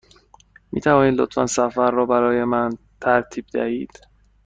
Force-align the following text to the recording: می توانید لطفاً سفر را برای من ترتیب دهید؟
می 0.71 0.81
توانید 0.81 1.19
لطفاً 1.21 1.45
سفر 1.45 1.91
را 1.91 2.05
برای 2.05 2.43
من 2.43 2.77
ترتیب 3.01 3.45
دهید؟ 3.53 3.91